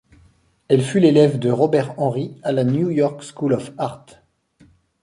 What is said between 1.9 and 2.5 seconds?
Henri